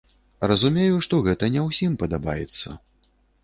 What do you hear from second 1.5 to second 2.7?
не ўсім падабаецца.